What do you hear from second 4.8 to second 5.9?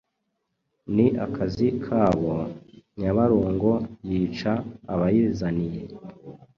abayizaniye!